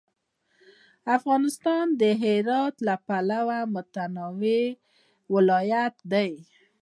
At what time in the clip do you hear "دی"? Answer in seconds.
6.11-6.31